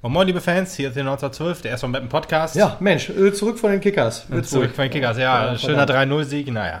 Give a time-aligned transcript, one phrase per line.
[0.00, 2.56] Moin, moin, liebe Fans, hier ist der 1912, der SV Mappen Podcast.
[2.56, 4.26] Ja, Mensch, äh, zurück von den Kickers.
[4.30, 6.80] Äh, zurück von den Kickers, ja, Ja, schöner 3-0-Sieg, naja.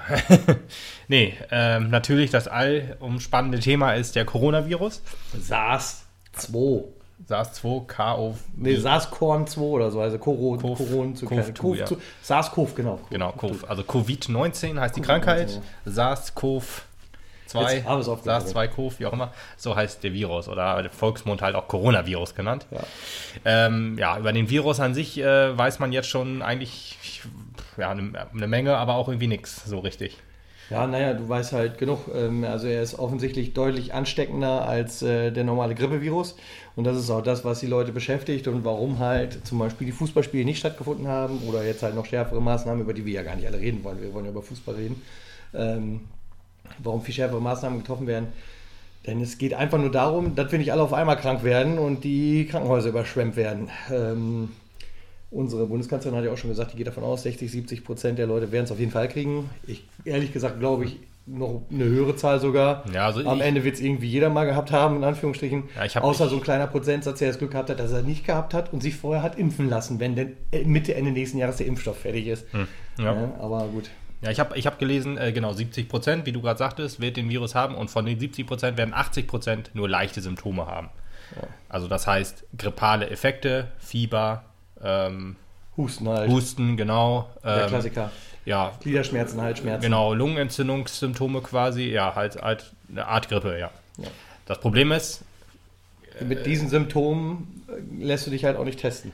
[1.08, 5.02] nee, ähm, natürlich das allumspannende Thema ist der Coronavirus.
[5.40, 6.84] SARS 2.
[7.28, 8.36] SARS-2, KO.
[8.56, 11.54] Nee, SARS-CoV 2 oder so, also Koron, Cov- Koron zu Cov klein.
[11.54, 11.86] 2, Cov ja.
[12.22, 12.98] SARS-CoV, genau.
[13.10, 15.60] Genau, Cov, also Covid-19 heißt die Covid-19, Krankheit.
[15.86, 16.64] SARS-CoV.
[17.52, 18.42] 2, Jetzt haben wir es aufgeklärt.
[18.48, 22.66] SARS-2-CoV, wie auch immer, so heißt der Virus oder der Volksmund halt auch Coronavirus genannt.
[22.70, 22.80] Ja.
[23.44, 27.22] Ähm, ja, über den Virus an sich äh, weiß man jetzt schon eigentlich
[27.76, 30.18] ja, eine, eine Menge, aber auch irgendwie nichts so richtig.
[30.70, 32.08] Ja, naja, du weißt halt genug.
[32.14, 36.36] Ähm, also er ist offensichtlich deutlich ansteckender als äh, der normale Grippevirus.
[36.76, 39.92] Und das ist auch das, was die Leute beschäftigt und warum halt zum Beispiel die
[39.92, 43.36] Fußballspiele nicht stattgefunden haben oder jetzt halt noch schärfere Maßnahmen, über die wir ja gar
[43.36, 44.00] nicht alle reden wollen.
[44.00, 45.02] Wir wollen ja über Fußball reden.
[46.82, 48.28] Warum viel schärfere Maßnahmen getroffen werden.
[49.06, 52.04] Denn es geht einfach nur darum, dass wir nicht alle auf einmal krank werden und
[52.04, 53.68] die Krankenhäuser überschwemmt werden.
[53.92, 54.50] Ähm,
[55.30, 58.26] unsere Bundeskanzlerin hat ja auch schon gesagt, die geht davon aus, 60, 70 Prozent der
[58.26, 59.50] Leute werden es auf jeden Fall kriegen.
[59.66, 62.84] Ich ehrlich gesagt glaube ich noch eine höhere Zahl sogar.
[62.92, 65.64] Ja, also Am ich- Ende wird es irgendwie jeder mal gehabt haben, in Anführungsstrichen.
[65.76, 68.24] Ja, Außer ich- so ein kleiner Prozentsatz, der das Glück gehabt hat, dass er nicht
[68.26, 71.56] gehabt hat und sich vorher hat impfen lassen, wenn denn äh, Mitte, Ende nächsten Jahres
[71.56, 72.44] der Impfstoff fertig ist.
[72.52, 72.66] Hm.
[72.98, 73.88] Ja, aber gut.
[74.22, 77.16] Ja, ich habe ich hab gelesen, äh, genau, 70 Prozent, wie du gerade sagtest, wird
[77.16, 80.88] den Virus haben und von den 70 Prozent werden 80 Prozent nur leichte Symptome haben.
[81.68, 84.44] Also das heißt grippale Effekte, Fieber,
[84.82, 85.36] ähm,
[85.76, 86.30] Husten halt.
[86.30, 87.30] Husten, genau.
[87.42, 88.10] der Ähm, Klassiker.
[88.44, 89.80] ja, Gliederschmerzen, Halsschmerzen.
[89.82, 93.70] genau, Lungenentzündungssymptome quasi, ja, halt, halt eine Art Grippe, ja.
[93.96, 94.08] Ja.
[94.46, 95.22] Das Problem ist,
[96.20, 99.12] Mit diesen Symptomen äh, lässt du dich halt auch nicht testen.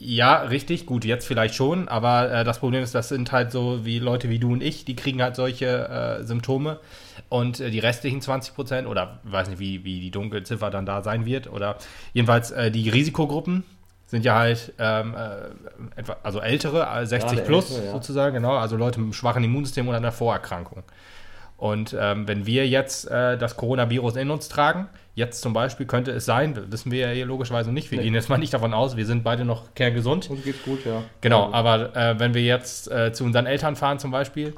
[0.00, 3.84] Ja, richtig, gut, jetzt vielleicht schon, aber äh, das Problem ist, das sind halt so
[3.84, 6.78] wie Leute wie du und ich, die kriegen halt solche äh, Symptome
[7.28, 10.86] und äh, die restlichen 20 Prozent oder ich weiß nicht, wie, wie die Dunkelziffer dann
[10.86, 11.78] da sein wird oder
[12.12, 13.64] jedenfalls äh, die Risikogruppen
[14.06, 17.92] sind ja halt ähm, äh, etwa, also ältere, äh, 60 Gerade plus ältere, ja.
[17.92, 20.84] sozusagen, genau, also Leute mit einem schwachen Immunsystem oder einer Vorerkrankung.
[21.58, 26.12] Und ähm, wenn wir jetzt äh, das Coronavirus in uns tragen, jetzt zum Beispiel könnte
[26.12, 28.04] es sein, wissen wir ja hier logischerweise nicht, wir Nee.
[28.04, 30.30] gehen jetzt mal nicht davon aus, wir sind beide noch kerngesund.
[30.30, 31.02] Uns geht's gut, ja.
[31.20, 34.54] Genau, aber äh, wenn wir jetzt äh, zu unseren Eltern fahren zum Beispiel,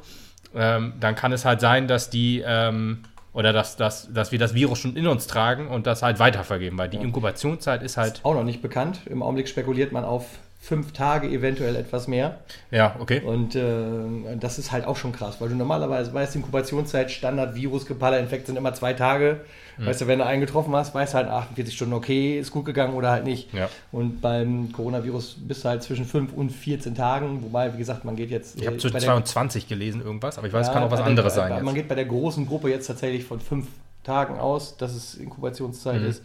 [0.54, 2.98] ähm, dann kann es halt sein, dass die ähm,
[3.32, 6.76] oder dass, dass, dass wir das Virus schon in uns tragen und das halt weitervergeben,
[6.78, 9.00] weil die Inkubationszeit ist halt, Auch noch nicht bekannt.
[9.06, 10.26] Im Augenblick spekuliert man auf
[10.62, 12.38] fünf Tage, eventuell etwas mehr.
[12.70, 13.22] ja, okay.
[13.22, 17.86] Und äh, das ist halt auch schon krass, weil du normalerweise weißt, Inkubationszeit, Standard, Virus,
[17.86, 19.40] grippaler Infekt sind immer zwei Tage.
[19.78, 19.86] Mhm.
[19.86, 22.66] Weißt du, wenn du einen getroffen hast, weißt du halt 48 Stunden, okay, ist gut
[22.66, 23.52] gegangen oder halt nicht.
[23.54, 23.70] Ja.
[23.90, 28.14] Und beim Coronavirus bist du halt zwischen 5 und 14 Tagen, wobei, wie gesagt, man
[28.14, 28.60] geht jetzt.
[28.60, 30.82] Ich habe äh, zu bei der- 22 gelesen irgendwas, aber ich weiß, es Ja, kann
[30.82, 31.64] auch was anderes der, sein.
[31.64, 31.74] Man Jetzt.
[31.82, 33.66] geht bei der großen Gruppe jetzt tatsächlich von fünf
[34.04, 36.08] Tagen aus, dass es Inkubationszeit Mhm.
[36.08, 36.22] ist.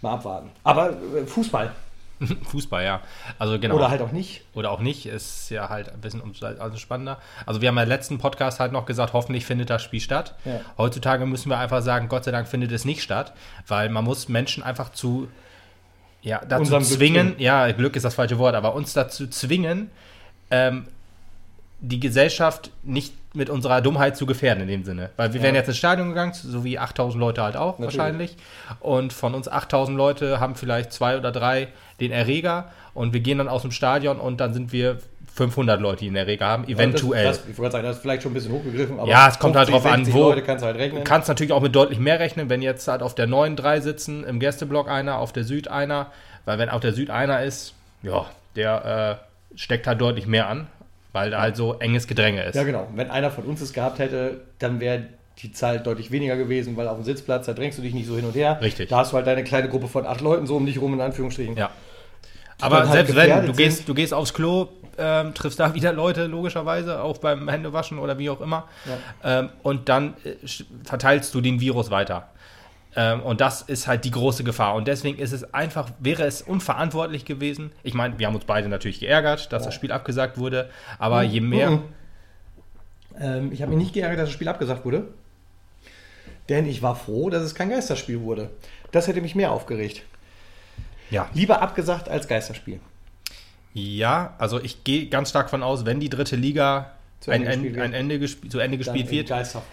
[0.00, 0.50] Mal abwarten.
[0.62, 1.72] Aber äh, Fußball.
[2.44, 3.00] Fußball, ja.
[3.38, 3.76] Also genau.
[3.76, 4.42] Oder halt auch nicht.
[4.54, 6.22] oder auch nicht, ist ja halt ein bisschen
[6.58, 7.18] also spannender.
[7.46, 10.34] Also wir haben ja im letzten Podcast halt noch gesagt, hoffentlich findet das Spiel statt.
[10.44, 10.60] Ja.
[10.78, 13.32] Heutzutage müssen wir einfach sagen, Gott sei Dank findet es nicht statt,
[13.66, 15.28] weil man muss Menschen einfach zu
[16.22, 17.40] ja, dazu Unserem Glück zwingen, zwingen.
[17.40, 19.90] ja, Glück ist das falsche Wort, aber uns dazu zwingen,
[20.50, 20.88] ähm,
[21.80, 25.10] die Gesellschaft nicht mit unserer Dummheit zu gefährden in dem Sinne.
[25.16, 25.44] Weil wir Ja.
[25.46, 27.98] wären jetzt ins Stadion gegangen, so wie 8000 Leute halt auch Natürlich.
[27.98, 28.36] wahrscheinlich.
[28.80, 31.68] Und von uns 8000 Leute haben vielleicht zwei oder drei
[32.00, 34.98] den Erreger und wir gehen dann aus dem Stadion und dann sind wir
[35.34, 37.24] 500 Leute, die den Erreger haben, eventuell.
[37.24, 39.38] Das, das, ich wollte sagen, das ist vielleicht schon ein bisschen hochgegriffen, aber Ja, es
[39.40, 41.02] kommt halt 50, drauf an, 60 wo- Leute kannst du halt rechnen.
[41.02, 44.22] Kannst natürlich auch mit deutlich mehr rechnen, wenn jetzt halt auf der 9 drei sitzen,
[44.22, 46.06] im Gästeblock einer, auf der Süd einer,
[46.44, 47.74] weil wenn auf der Süd einer ist,
[48.04, 49.18] ja, der
[49.54, 50.68] äh, steckt halt deutlich mehr an,
[51.14, 52.56] weil da halt so enges Gedränge ist.
[52.56, 52.88] ja, genau.
[52.94, 55.04] Wenn einer von uns es gehabt hätte, dann wäre
[55.38, 58.16] die Zahl deutlich weniger gewesen, weil auf dem Sitzplatz, da drängst du dich nicht so
[58.16, 58.58] hin und her.
[58.60, 58.88] Richtig.
[58.88, 61.00] Da hast du halt deine kleine Gruppe von acht Leuten so um dich rum, in
[61.00, 61.56] Anführungsstrichen.
[61.56, 61.70] Ja.
[62.60, 63.88] Aber halt selbst wenn, du gehst, sind.
[63.88, 68.28] du gehst aufs Klo, ähm, triffst da wieder Leute, logischerweise, auch beim Händewaschen oder wie
[68.28, 68.64] auch immer.
[69.22, 70.34] Ähm, und dann äh,
[70.82, 72.28] verteilst du den Virus weiter.
[72.96, 74.74] Ähm, und das ist halt die große Gefahr.
[74.74, 77.72] Und deswegen ist es einfach, wäre es unverantwortlich gewesen.
[77.82, 80.70] Ich meine, wir haben uns beide natürlich geärgert, dass das Spiel abgesagt wurde.
[80.98, 81.70] Aber je mehr.
[81.70, 81.82] Mhm.
[83.20, 85.08] Ähm, ich habe mich nicht geärgert, dass das Spiel abgesagt wurde.
[86.48, 88.50] Denn ich war froh, dass es kein Geisterspiel wurde.
[88.92, 90.02] Das hätte mich mehr aufgeregt.
[91.10, 91.28] Ja.
[91.34, 92.80] Lieber abgesagt als Geisterspiel.
[93.72, 97.50] Ja, also ich gehe ganz stark von aus, wenn die dritte Liga Zu ein, Ende
[97.50, 97.84] ein, gespielt wird.
[97.84, 99.30] ein Ende zu Ende gespielt wird,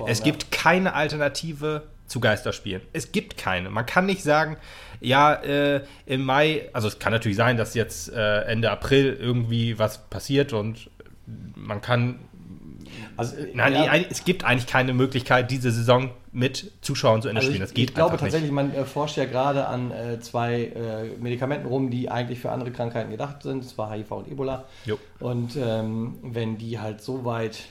[0.07, 0.23] es ja.
[0.25, 2.81] gibt keine Alternative zu Geisterspielen.
[2.93, 3.69] Es gibt keine.
[3.69, 4.57] Man kann nicht sagen,
[4.99, 9.79] ja, äh, im Mai, also es kann natürlich sein, dass jetzt äh, Ende April irgendwie
[9.79, 10.89] was passiert und
[11.55, 12.19] man kann
[13.17, 13.95] Also, Nein, ja.
[14.09, 17.61] es gibt eigentlich keine Möglichkeit, diese Saison mit Zuschauern zu Ende also spielen.
[17.61, 18.51] Das geht Ich glaube tatsächlich, nicht.
[18.51, 22.71] man äh, forscht ja gerade an äh, zwei äh, Medikamenten rum, die eigentlich für andere
[22.71, 23.67] Krankheiten gedacht sind.
[23.67, 24.65] zwar HIV und Ebola.
[24.85, 24.97] Jo.
[25.19, 27.63] Und ähm, wenn die halt so weit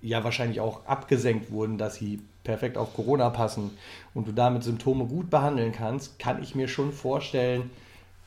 [0.00, 3.72] ja wahrscheinlich auch abgesenkt wurden, dass sie perfekt auf Corona passen
[4.14, 7.70] und du damit Symptome gut behandeln kannst, kann ich mir schon vorstellen,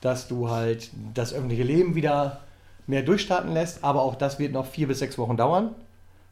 [0.00, 2.40] dass du halt das öffentliche Leben wieder
[2.86, 3.82] mehr durchstarten lässt.
[3.82, 5.74] Aber auch das wird noch vier bis sechs Wochen dauern.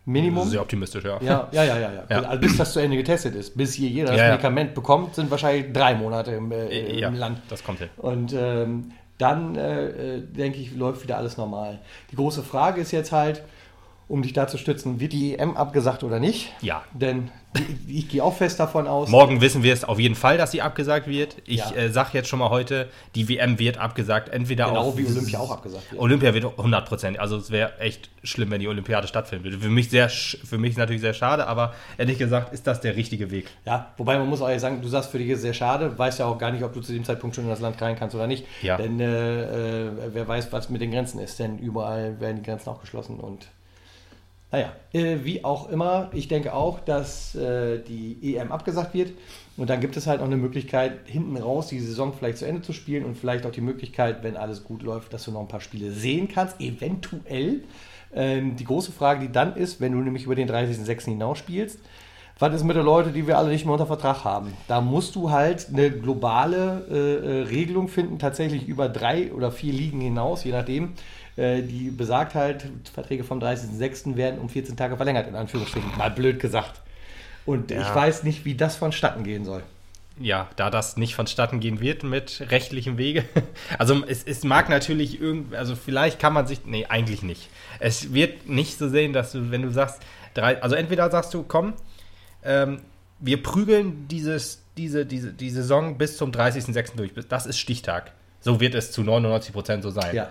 [0.04, 0.48] Minimum.
[0.48, 1.18] Sehr optimistisch, ja.
[1.20, 2.04] Ja, ja, ja, ja.
[2.08, 2.22] ja.
[2.22, 5.30] Also bis das zu Ende getestet ist, bis hier jeder das ja, Medikament bekommt, sind
[5.30, 7.42] wahrscheinlich drei Monate im, äh, im Land.
[7.50, 7.90] Das kommt hin.
[7.98, 11.78] Und ähm, dann, äh, äh, denke ich, läuft wieder alles normal.
[12.10, 13.42] Die große Frage ist jetzt halt,
[14.08, 16.52] um dich da zu stützen, wird die EM abgesagt oder nicht?
[16.62, 16.82] Ja.
[16.92, 19.08] Denn ich, ich gehe auch fest davon aus.
[19.08, 21.36] Morgen wissen wir es auf jeden Fall, dass sie abgesagt wird.
[21.46, 21.72] Ich ja.
[21.72, 24.28] äh, sage jetzt schon mal heute, die WM wird abgesagt.
[24.30, 26.00] Entweder genau auch, wie Olympia auch abgesagt wird.
[26.00, 27.18] Olympia wird 100 Prozent.
[27.18, 29.58] Also es wäre echt schlimm, wenn die Olympiade stattfinden würde.
[29.58, 33.30] Für mich, sehr, für mich natürlich sehr schade, aber ehrlich gesagt ist das der richtige
[33.30, 33.50] Weg.
[33.66, 35.98] Ja, wobei man muss auch sagen, du sagst für dich ist sehr schade.
[35.98, 37.96] Weißt ja auch gar nicht, ob du zu dem Zeitpunkt schon in das Land rein
[37.96, 38.46] kannst oder nicht.
[38.62, 38.76] Ja.
[38.76, 41.38] Denn äh, äh, wer weiß, was mit den Grenzen ist.
[41.38, 43.48] Denn überall werden die Grenzen auch geschlossen und
[44.50, 49.12] naja, äh, wie auch immer, ich denke auch, dass äh, die EM abgesagt wird.
[49.58, 52.62] Und dann gibt es halt noch eine Möglichkeit, hinten raus die Saison vielleicht zu Ende
[52.62, 55.48] zu spielen und vielleicht auch die Möglichkeit, wenn alles gut läuft, dass du noch ein
[55.48, 57.64] paar Spiele sehen kannst, eventuell.
[58.14, 61.06] Ähm, die große Frage, die dann ist, wenn du nämlich über den 30.06.
[61.06, 61.80] hinaus spielst,
[62.38, 64.52] was ist mit den Leuten, die wir alle nicht mehr unter Vertrag haben?
[64.68, 69.72] Da musst du halt eine globale äh, äh Regelung finden, tatsächlich über drei oder vier
[69.72, 70.94] Ligen hinaus, je nachdem,
[71.38, 74.16] die besagt halt, Verträge vom 30.06.
[74.16, 76.80] werden um 14 Tage verlängert, in Anführungsstrichen, mal blöd gesagt.
[77.46, 77.80] Und ja.
[77.80, 79.62] ich weiß nicht, wie das vonstatten gehen soll.
[80.20, 83.24] Ja, da das nicht vonstatten gehen wird mit rechtlichem Wege.
[83.78, 87.48] Also es, es mag natürlich irgendwie, also vielleicht kann man sich, nee, eigentlich nicht.
[87.78, 90.02] Es wird nicht so sehen, dass du, wenn du sagst,
[90.34, 91.74] drei, also entweder sagst du, komm,
[92.42, 92.80] ähm,
[93.20, 96.96] wir prügeln dieses, diese, diese, die Saison bis zum 30.06.
[96.96, 97.12] durch.
[97.28, 98.12] Das ist Stichtag.
[98.40, 100.14] So wird es zu 99 Prozent so sein.
[100.14, 100.28] Ja.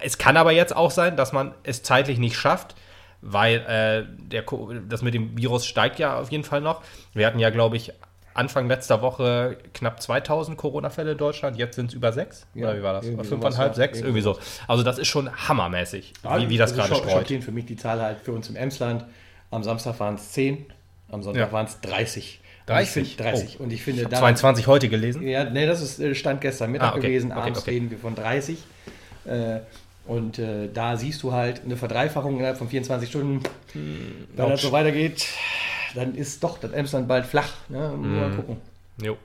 [0.00, 2.74] Es kann aber jetzt auch sein, dass man es zeitlich nicht schafft,
[3.20, 4.44] weil äh, der,
[4.88, 6.82] das mit dem Virus steigt ja auf jeden Fall noch.
[7.14, 7.92] Wir hatten ja, glaube ich,
[8.34, 11.56] Anfang letzter Woche knapp 2000 Corona-Fälle in Deutschland.
[11.56, 12.46] Jetzt sind es über sechs.
[12.54, 13.06] Ja, Oder wie war das?
[13.28, 14.00] Fünfeinhalb, sechs?
[14.00, 14.38] Irgendwie so.
[14.66, 17.28] Also das ist schon hammermäßig, ja, wie, wie das gerade streut.
[17.28, 19.04] für mich die Zahl halt für uns im Emsland.
[19.50, 20.64] Am Samstag waren es zehn,
[21.10, 21.52] am Sonntag ja.
[21.52, 22.40] waren es 30.
[22.66, 23.10] 30?
[23.10, 23.56] Und 30.
[23.58, 23.62] Oh.
[23.64, 25.26] Und ich finde, ich 22 heute gelesen?
[25.26, 27.08] Ja, nee, das ist äh, Stand gestern Mittag ah, okay.
[27.08, 27.32] gewesen.
[27.32, 27.70] Abends okay, okay.
[27.70, 28.58] reden wir von 30.
[29.24, 29.60] Äh,
[30.06, 33.42] und äh, da siehst du halt eine Verdreifachung innerhalb von 24 Stunden.
[33.72, 35.26] Hm, Wenn das so weitergeht,
[35.94, 37.50] dann ist doch das Emsland bald flach.
[37.68, 37.90] Ne?
[37.92, 38.20] Hm.
[38.20, 38.56] Mal gucken.
[39.00, 39.16] Jo.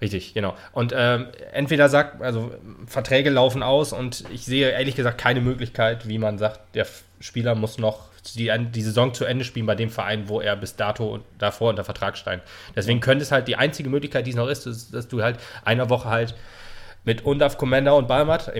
[0.00, 0.54] Richtig, genau.
[0.72, 2.52] Und ähm, entweder sagt, also
[2.86, 6.86] Verträge laufen aus und ich sehe ehrlich gesagt keine Möglichkeit, wie man sagt, der
[7.20, 10.76] Spieler muss noch die, die Saison zu Ende spielen bei dem Verein, wo er bis
[10.76, 12.42] dato davor unter Vertrag stand.
[12.74, 15.38] Deswegen könnte es halt die einzige Möglichkeit, die es noch ist, ist dass du halt
[15.64, 16.34] eine Woche halt
[17.06, 18.52] mit Undaf, Commander und Balmat.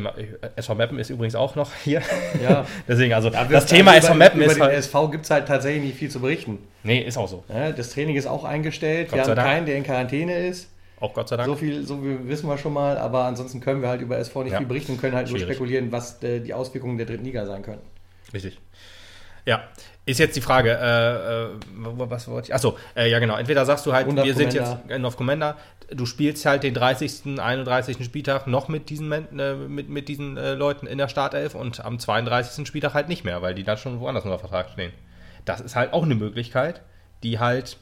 [0.54, 2.00] SV Meppen ist übrigens auch noch hier.
[2.42, 2.64] Ja.
[2.88, 4.46] Deswegen, also ja, das Thema SV Meppen ist.
[4.46, 6.60] Über den halt SV gibt es halt tatsächlich nicht viel zu berichten.
[6.84, 7.44] Nee, ist auch so.
[7.48, 9.08] Ja, das Training ist auch eingestellt.
[9.10, 9.48] Gott wir haben Dank.
[9.48, 10.68] keinen, der in Quarantäne ist.
[11.00, 11.48] Auch Gott sei Dank.
[11.48, 14.44] So viel, so viel wissen wir schon mal, aber ansonsten können wir halt über SV
[14.44, 14.58] nicht ja.
[14.58, 15.46] viel berichten und können halt Schwierig.
[15.46, 17.82] nur spekulieren, was äh, die Auswirkungen der dritten Liga sein können.
[18.32, 18.58] Richtig.
[19.46, 19.62] Ja,
[20.04, 22.54] ist jetzt die Frage, äh, äh, was wollte ich?
[22.54, 23.36] Achso, äh, ja genau.
[23.36, 25.56] Entweder sagst du halt, wir sind jetzt in auf Commander,
[25.90, 28.04] du spielst halt den 30., 31.
[28.04, 31.98] Spieltag noch mit diesen, äh, mit, mit diesen äh, Leuten in der Startelf und am
[31.98, 32.66] 32.
[32.66, 34.92] Spieltag halt nicht mehr, weil die dann schon woanders unter Vertrag stehen.
[35.44, 36.82] Das ist halt auch eine Möglichkeit,
[37.22, 37.76] die halt,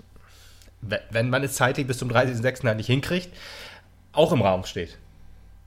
[1.10, 2.66] wenn man es zeitlich bis zum 30.06.
[2.66, 3.34] halt nicht hinkriegt,
[4.12, 4.98] auch im Raum steht.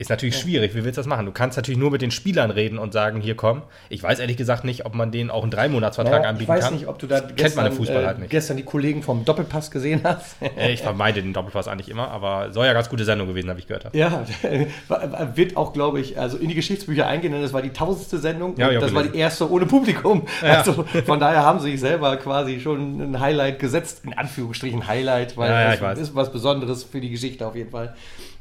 [0.00, 0.42] Ist natürlich ja.
[0.42, 0.76] schwierig.
[0.76, 1.26] Wie willst du das machen?
[1.26, 3.62] Du kannst natürlich nur mit den Spielern reden und sagen, hier komm.
[3.88, 6.56] Ich weiß ehrlich gesagt nicht, ob man denen auch einen Dreimonatsvertrag naja, anbieten kann.
[6.56, 6.78] Ich weiß kann.
[6.78, 8.30] nicht, ob du da gestern, Kennt man im Fußball äh, halt nicht.
[8.30, 10.36] gestern die Kollegen vom Doppelpass gesehen hast.
[10.70, 13.66] ich vermeide den Doppelpass eigentlich immer, aber soll ja ganz gute Sendung gewesen, habe ich
[13.66, 13.92] gehört.
[13.92, 14.24] Ja,
[15.34, 18.54] wird auch, glaube ich, also in die Geschichtsbücher eingehen, denn das war die tausendste Sendung
[18.56, 18.94] ja, und das gelesen.
[18.94, 20.22] war die erste ohne Publikum.
[20.42, 20.58] Ja.
[20.58, 25.36] Also von daher haben sie sich selber quasi schon ein Highlight gesetzt, in Anführungsstrichen Highlight,
[25.36, 27.96] weil das ist was Besonderes für die Geschichte auf jeden Fall.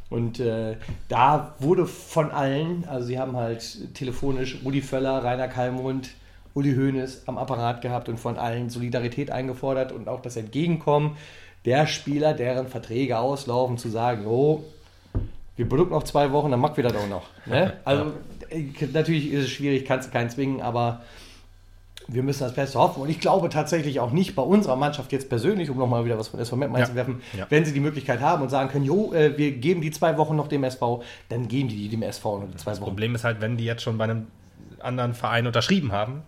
[0.09, 0.77] Und äh,
[1.09, 6.11] da wurde von allen, also sie haben halt telefonisch Rudi Völler, Rainer Kallmund,
[6.53, 11.17] Uli Hoeneß am Apparat gehabt und von allen Solidarität eingefordert und auch das Entgegenkommen
[11.65, 14.63] der Spieler, deren Verträge auslaufen, zu sagen, oh,
[15.57, 17.27] wir benutzen noch zwei Wochen, dann mag wir das auch noch.
[17.45, 17.73] Ne?
[17.83, 18.13] Also
[18.49, 21.01] äh, natürlich ist es schwierig, kannst du keinen zwingen, aber
[22.07, 23.01] wir müssen das Beste hoffen.
[23.01, 26.29] Und ich glaube tatsächlich auch nicht bei unserer Mannschaft jetzt persönlich, um nochmal wieder was
[26.29, 27.45] von SV Meppen einzuwerfen, ja.
[27.49, 30.35] wenn sie die Möglichkeit haben und sagen können, jo, äh, wir geben die zwei Wochen
[30.35, 32.85] noch dem SV, dann geben die dem SV noch die zwei das Wochen.
[32.85, 34.27] Das Problem ist halt, wenn die jetzt schon bei einem
[34.79, 36.23] anderen Verein unterschrieben haben,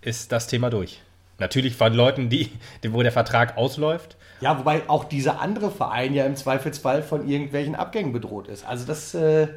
[0.00, 1.00] ist das Thema durch.
[1.38, 2.50] Natürlich von Leuten, die,
[2.90, 4.16] wo der Vertrag ausläuft.
[4.40, 8.66] Ja, wobei auch dieser andere Verein ja im Zweifelsfall von irgendwelchen Abgängen bedroht ist.
[8.66, 9.14] Also das.
[9.14, 9.48] Äh,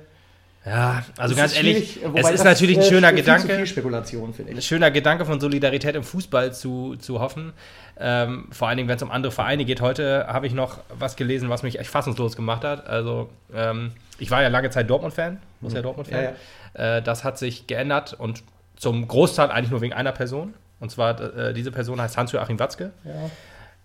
[0.65, 3.53] ja, also das ganz ehrlich, es ist natürlich ein äh, schöner Gedanke.
[3.55, 7.53] viel Spekulation, finde ein schöner Gedanke von Solidarität im Fußball zu, zu hoffen.
[7.99, 9.81] Ähm, vor allen Dingen, wenn es um andere Vereine geht.
[9.81, 12.87] Heute habe ich noch was gelesen, was mich echt fassungslos gemacht hat.
[12.87, 16.23] Also, ähm, ich war ja lange Zeit Dortmund-Fan, muss ja Dortmund-Fan.
[16.77, 18.43] Ja, Äh, das hat sich geändert und
[18.77, 20.53] zum Großteil eigentlich nur wegen einer Person.
[20.79, 22.91] Und zwar, äh, diese Person heißt Hans-Joachim Watzke.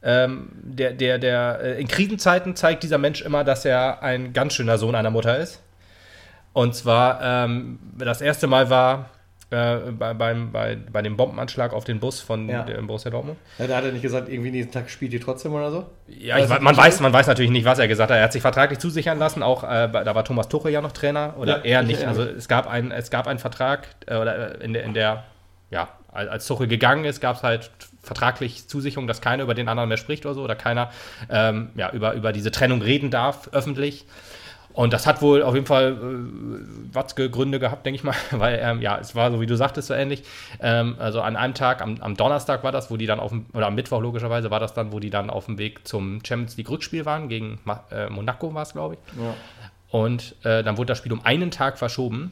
[0.03, 4.55] Ähm, der, der, der, äh, in Krisenzeiten zeigt dieser Mensch immer, dass er ein ganz
[4.55, 5.61] schöner Sohn einer Mutter ist.
[6.53, 9.11] Und zwar, ähm, das erste Mal war
[9.51, 12.65] äh, bei, beim, bei, bei dem Bombenanschlag auf den Bus von Ja.
[12.65, 13.39] dem Borussia Dortmund.
[13.59, 15.87] Ja, da hat er nicht gesagt, irgendwie nächsten Tag spielt ihr trotzdem oder so?
[16.07, 18.19] Ja, ich, man, weiß, man weiß natürlich nicht, was er gesagt hat.
[18.19, 19.43] Er hat sich vertraglich zusichern lassen.
[19.43, 22.07] Auch äh, da war Thomas Tuchel ja noch Trainer oder Ja, er ich nicht.
[22.07, 25.25] Also es gab einen, es gab einen Vertrag äh, oder äh, in der, in der
[25.71, 27.71] ja, als als Tuchel gegangen ist, gab es halt
[28.03, 30.91] vertraglich Zusicherung, dass keiner über den anderen mehr spricht oder so oder keiner
[31.31, 34.07] ähm, ja, über, über diese Trennung reden darf öffentlich.
[34.79, 38.61] Und das hat wohl auf jeden Fall äh, Watzke Gründe gehabt, denke ich mal, weil
[38.63, 40.23] ähm, ja, es war so, wie du sagtest, so ähnlich.
[40.61, 43.47] Ähm, also an einem Tag, am, am Donnerstag war das, wo die dann auf dem,
[43.55, 46.57] oder am Mittwoch logischerweise war das dann, wo die dann auf dem Weg zum Champions
[46.59, 47.59] League Rückspiel waren, gegen
[47.91, 49.21] äh, Monaco war es, glaube ich.
[49.21, 49.35] Ja.
[49.91, 52.31] Und äh, dann wurde das Spiel um einen Tag verschoben.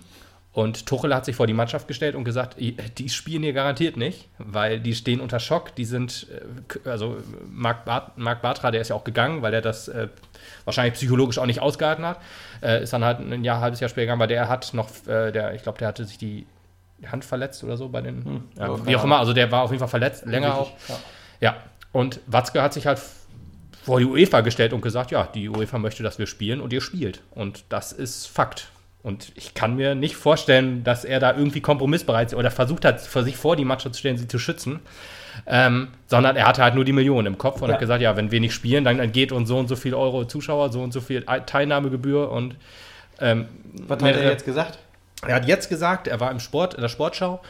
[0.57, 3.99] Und Tuchel hat sich vor die Mannschaft gestellt und gesagt, "I- die spielen hier garantiert
[3.99, 5.75] nicht, weil die stehen unter Schock.
[5.75, 6.29] Die sind,
[6.85, 7.19] äh, also
[7.51, 10.09] Marc, Bart, Marc Bartra, der ist ja auch gegangen, weil er das äh,
[10.65, 12.21] wahrscheinlich psychologisch auch nicht ausgehalten hat.
[12.63, 15.31] Äh, ist dann halt ein Jahr, halbes Jahr später gegangen, weil der hat noch, äh,
[15.31, 16.47] der, ich glaube, der hatte sich die
[17.07, 19.19] Hand verletzt oder so bei den, ja, ja, wie auch immer.
[19.19, 20.71] Also der war auf jeden Fall verletzt, länger auch.
[20.89, 20.99] Ja.
[21.43, 21.57] Ja,
[21.93, 22.99] und Watzke hat sich halt
[23.85, 26.81] vor die UEFA gestellt und gesagt, ja, die UEFA möchte, dass wir spielen und ihr
[26.81, 27.21] spielt.
[27.33, 28.69] Und das ist Fakt.
[29.07, 33.01] Und ich kann mir nicht vorstellen, dass er da irgendwie kompromissbereit ist oder versucht hat,
[33.01, 34.81] für sich vor die Mannschaft zu stellen, sie zu schützen.
[35.47, 37.75] Ähm, sondern er hatte halt nur die Millionen im Kopf und Ja.
[37.75, 40.25] hat gesagt, ja, wenn wir nicht spielen, dann entgeht uns so und so viel Euro
[40.25, 42.57] Zuschauer, so und so viel Teilnahmegebühr und
[43.21, 43.47] ähm,
[43.87, 44.81] Was hat er jetzt gesagt?
[45.25, 47.41] er hat jetzt gesagt, er war im Sport, in der Sportschau.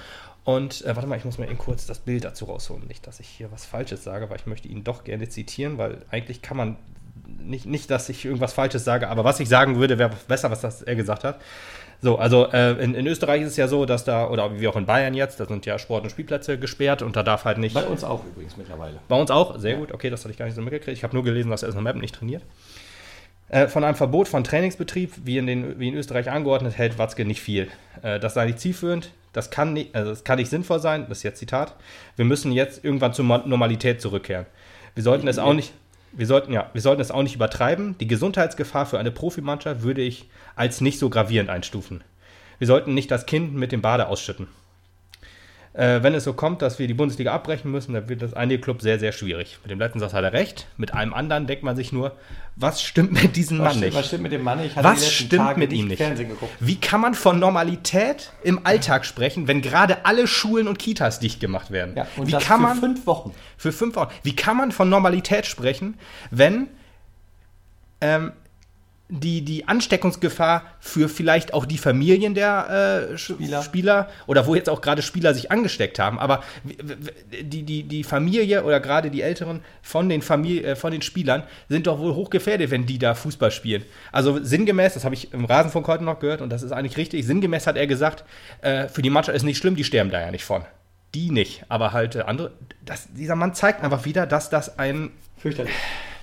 [0.45, 2.87] Und äh, warte mal, ich muss mir eben kurz das Bild dazu rausholen.
[2.87, 6.03] Nicht, dass ich hier was Falsches sage, weil ich möchte ihn doch gerne zitieren, weil
[6.11, 6.77] eigentlich kann man
[7.39, 10.61] nicht, nicht dass ich irgendwas Falsches sage, aber was ich sagen würde, wäre besser, was
[10.61, 11.41] das er gesagt hat.
[12.03, 14.77] So, also äh, in, in Österreich ist es ja so, dass da, oder wie auch
[14.77, 17.75] in Bayern jetzt, da sind ja Sport- und Spielplätze gesperrt und da darf halt nicht.
[17.75, 18.99] Bei uns auch übrigens mittlerweile.
[19.09, 19.93] Bei uns auch, sehr gut.
[19.93, 20.97] Okay, das hatte ich gar nicht so mitgekriegt.
[20.97, 22.43] Ich habe nur gelesen, dass er es Map nicht trainiert.
[23.49, 27.25] Äh, von einem Verbot von Trainingsbetrieb, wie in, den, wie in Österreich angeordnet, hält Watzke
[27.25, 27.69] nicht viel.
[28.03, 31.19] Äh, das sei nicht zielführend, das kann nicht, also das kann nicht sinnvoll sein, das
[31.19, 31.75] ist jetzt Zitat.
[32.17, 34.47] Wir müssen jetzt irgendwann zur Normalität zurückkehren.
[34.95, 35.73] Wir sollten es auch nicht,
[36.13, 37.97] wir sollten, ja, wir sollten es auch nicht übertreiben.
[37.99, 42.03] Die Gesundheitsgefahr für eine Profimannschaft würde ich als nicht so gravierend einstufen.
[42.59, 44.49] Wir sollten nicht das Kind mit dem Bade ausschütten.
[45.77, 48.63] Äh, wenn es so kommt, dass wir die Bundesliga abbrechen müssen, dann wird das einige
[48.63, 49.59] Club sehr, sehr schwierig.
[49.63, 50.67] Mit dem letzten Satz hat er recht.
[50.79, 52.13] Mit einem anderen denkt man sich nur,
[52.57, 53.95] was stimmt mit diesem Was, Mann stimmt, nicht?
[53.99, 54.65] was stimmt mit dem Mann?
[54.65, 56.03] Ich hatte Was stimmt Tage mit ihm nicht?
[56.61, 61.41] Wie kann man von Normalität im Alltag sprechen, wenn gerade alle Schulen und Kitas dicht
[61.41, 61.95] gemacht werden?
[61.95, 63.35] Ja, und Wie das kann für man fünf Wochen.
[63.59, 64.11] für fünf Wochen?
[64.23, 65.99] Wie kann man von Normalität sprechen,
[66.31, 66.69] wenn
[68.01, 68.33] ähm,
[69.09, 73.63] die, die Ansteckungsgefahr für vielleicht auch die Familien der äh, Spieler.
[73.63, 74.09] Spieler.
[74.27, 78.81] Oder wo jetzt auch gerade Spieler sich angesteckt haben, aber die, die, die Familie oder
[78.81, 82.87] gerade die Älteren von den, Familie, äh, von den Spielern sind doch wohl hochgefährdet, wenn
[82.87, 83.85] die da Fußball spielen.
[84.11, 87.25] Also sinngemäß, das habe ich im Rasenfunk heute noch gehört und das ist eigentlich richtig,
[87.25, 88.25] sinngemäß hat er gesagt,
[88.63, 90.65] äh, für die Mannschaft ist nicht schlimm, die sterben da ja nicht von.
[91.15, 92.53] Die nicht, aber halt äh, andere.
[92.85, 95.73] Das, dieser Mann zeigt einfach wieder, dass das ein Fürchterlich.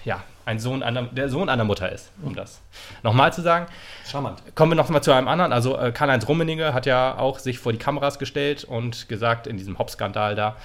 [0.03, 2.61] ja, ein Sohn einer, der Sohn einer Mutter ist, um das
[3.01, 3.67] nochmal zu sagen.
[4.05, 4.43] Charmant.
[4.55, 5.53] Kommen wir nochmal zu einem anderen.
[5.53, 9.57] Also äh, Karl-Heinz Rummenigge hat ja auch sich vor die Kameras gestellt und gesagt, in
[9.57, 10.57] diesem Hop-Skandal da,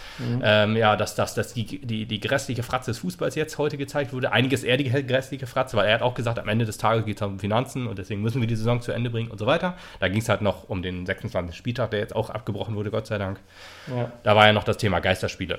[0.42, 4.12] ähm, ja, dass, dass, dass die, die, die grässliche Fratze des Fußballs jetzt heute gezeigt
[4.12, 4.32] wurde.
[4.32, 7.20] Einiges eher die grässliche Fratze, weil er hat auch gesagt, am Ende des Tages geht
[7.20, 9.74] es um Finanzen und deswegen müssen wir die Saison zu Ende bringen und so weiter.
[10.00, 11.56] Da ging es halt noch um den 26.
[11.56, 13.38] Spieltag, der jetzt auch abgebrochen wurde, Gott sei Dank.
[13.86, 14.10] Ja.
[14.22, 15.58] Da war ja noch das Thema Geisterspiele.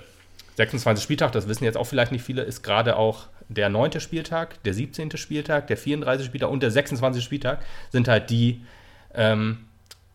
[0.60, 1.02] 26.
[1.02, 4.00] Spieltag, das wissen jetzt auch vielleicht nicht viele, ist gerade auch der 9.
[4.02, 5.16] Spieltag, der 17.
[5.18, 6.26] Spieltag, der 34.
[6.28, 7.24] Spieltag und der 26.
[7.24, 7.62] Spieltag
[7.92, 8.62] sind halt die
[9.16, 9.60] ähm,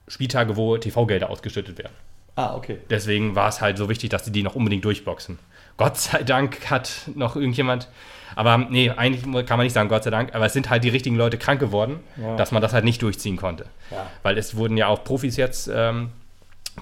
[0.07, 1.93] Spieltage, wo TV-Gelder ausgeschüttet werden.
[2.37, 2.79] Ah, okay.
[2.91, 5.39] Deswegen war es halt so wichtig, dass sie die noch unbedingt durchboxen.
[5.79, 7.89] Gott sei Dank hat noch irgendjemand,
[8.37, 10.89] aber nee, eigentlich kann man nicht sagen Gott sei Dank, aber es sind halt die
[10.91, 12.37] richtigen Leute krank geworden, Ja.
[12.37, 13.65] dass man das halt nicht durchziehen konnte.
[13.91, 14.07] Ja.
[14.23, 16.11] Weil es wurden ja auch Profis jetzt ähm,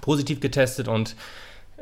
[0.01, 1.15] positiv getestet und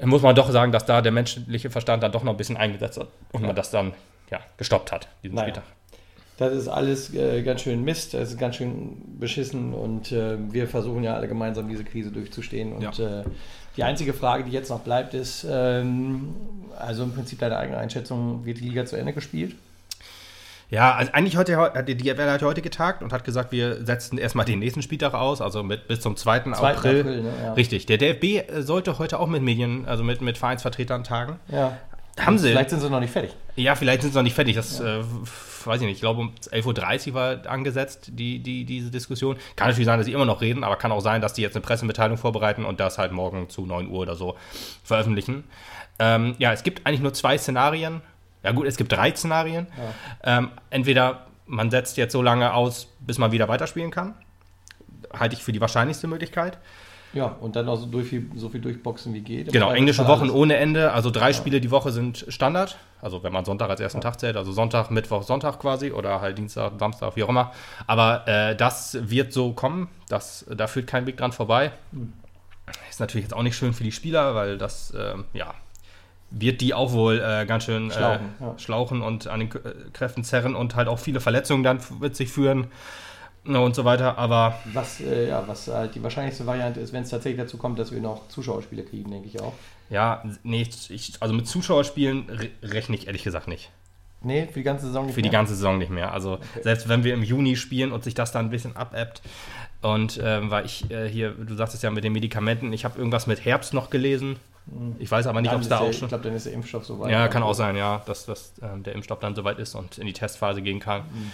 [0.08, 2.98] muss man doch sagen, dass da der menschliche Verstand dann doch noch ein bisschen eingesetzt
[2.98, 3.92] hat und man das dann
[4.30, 5.48] ja, gestoppt hat, diesen Naja.
[5.48, 5.64] Spieltag.
[6.38, 10.66] Das ist alles äh, ganz schön Mist, das ist ganz schön beschissen und äh, wir
[10.68, 13.20] versuchen ja alle gemeinsam diese Krise durchzustehen und Ja.
[13.20, 13.24] äh,
[13.76, 16.34] Die einzige Frage, die jetzt noch bleibt, ist, ähm,
[16.78, 19.54] also im Prinzip deine eigene Einschätzung, wird die Liga zu Ende gespielt?
[20.70, 24.18] Ja, also eigentlich heute, hat die DFL hat heute getagt und hat gesagt, wir setzen
[24.18, 26.40] erstmal den nächsten Spieltag aus, also mit, bis zum 2.
[26.40, 26.52] 2.
[26.52, 27.00] April.
[27.00, 27.32] April, ne?
[27.42, 27.52] Ja.
[27.54, 27.86] Richtig.
[27.86, 31.40] Der DFB sollte heute auch mit Medien, also mit, mit Vereinsvertretern tagen.
[31.48, 31.76] Ja.
[32.18, 32.50] Haben sie.
[32.50, 33.34] Vielleicht sind sie noch nicht fertig.
[33.56, 34.54] Ja, vielleicht sind sie noch nicht fertig.
[34.54, 35.02] Das äh,
[35.64, 35.96] weiß ich nicht.
[35.96, 39.36] Ich glaube, um 11.30 Uhr war angesetzt, die, die, diese Diskussion.
[39.56, 41.56] Kann natürlich sein, dass sie immer noch reden, aber kann auch sein, dass die jetzt
[41.56, 44.36] eine Pressemitteilung vorbereiten und das halt morgen zu 9 Uhr oder so
[44.82, 45.44] veröffentlichen.
[45.98, 48.02] Ähm, ja, es gibt eigentlich nur zwei Szenarien.
[48.42, 49.66] Ja, gut, es gibt drei Szenarien.
[50.22, 54.14] Ähm, entweder man setzt jetzt so lange aus, bis man wieder weiterspielen kann.
[55.12, 56.58] Halte ich für die wahrscheinlichste Möglichkeit.
[57.12, 59.52] Ja, und dann auch so, durch, so viel durchboxen wie geht.
[59.52, 60.34] Genau, englische Wochen alles.
[60.34, 60.92] ohne Ende.
[60.92, 62.78] Also drei Spiele die Woche sind Standard.
[63.02, 66.38] Also wenn man Sonntag als ersten Tag zählt, also Sonntag, Mittwoch, Sonntag quasi oder halt
[66.38, 67.52] Dienstag, Samstag, wie auch immer.
[67.88, 69.88] Aber äh, das wird so kommen.
[70.08, 71.72] Das, da führt kein Weg dran vorbei.
[72.88, 75.54] Ist natürlich jetzt auch nicht schön für die Spieler, weil das, ähm, ja,
[76.30, 78.58] wird die auch wohl äh, ganz schön Schlauchen, äh, ja.
[78.58, 82.30] schlauchen und an den äh, Kräften zerren und halt auch viele Verletzungen dann mit sich
[82.30, 82.68] führen
[83.44, 84.16] ne, und so weiter.
[84.18, 87.78] Aber Was, äh, ja, was halt die wahrscheinlichste Variante ist, wenn es tatsächlich dazu kommt,
[87.78, 89.54] dass wir noch Zuschauerspiele kriegen, denke ich auch.
[89.88, 93.70] ja, nee, ich, also mit Zuschauerspielen re rechne ich ehrlich gesagt nicht.
[94.22, 95.38] Nee, für die ganze Saison nicht Für die mehr?
[95.38, 96.12] ganze Saison nicht mehr.
[96.12, 99.22] Also selbst wenn wir im Juni spielen und sich das dann ein bisschen abebbt.
[99.80, 103.26] Und ähm, weil ich äh, hier, du sagtest ja mit den Medikamenten, ich habe irgendwas
[103.26, 104.36] mit Herbst noch gelesen.
[104.98, 106.08] Ich weiß aber nicht, ob es da der, auch Ich schon.
[106.08, 107.10] glaube, dann ist der Impfstoff so weit.
[107.10, 110.06] Ja, kann auch sein, ja, dass, dass ähm, der Impfstoff dann soweit ist und in
[110.06, 111.02] die Testphase gehen kann.
[111.02, 111.32] Mhm.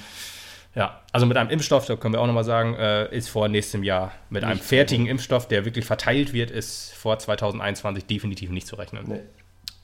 [0.74, 3.82] Ja, also mit einem Impfstoff, da können wir auch nochmal sagen, äh, ist vor nächstem
[3.82, 8.66] Jahr mit einem Nicht fertigen Impfstoff, der wirklich verteilt wird, ist vor 2021 definitiv nicht
[8.66, 9.04] zu rechnen.
[9.06, 9.20] Nee.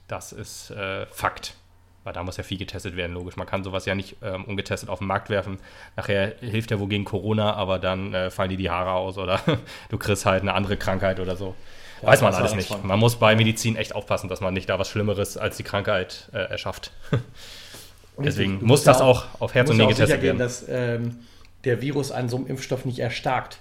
[0.07, 1.55] Das ist äh, Fakt.
[2.03, 3.37] Weil da muss ja viel getestet werden, logisch.
[3.37, 5.57] Man kann sowas ja nicht ähm, ungetestet auf den Markt werfen.
[5.95, 9.39] Nachher hilft ja wohl gegen Corona, aber dann äh, fallen dir die Haare aus oder
[9.89, 11.55] du kriegst halt eine andere Krankheit oder so.
[12.03, 12.67] Ja, Weiß man alles nicht.
[12.67, 12.85] von.
[12.85, 16.29] Man muss bei Medizin echt aufpassen, dass man nicht da was Schlimmeres als die Krankheit
[16.33, 16.91] äh, erschafft.
[18.23, 20.37] Deswegen du muss ja das auch auf Herz und musst Niere ja auch getestet werden.
[20.37, 21.19] dass ähm,
[21.63, 23.57] der Virus an so einem Impfstoff nicht erstarkt.